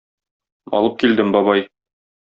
[0.79, 1.67] Алып килдем, бабай.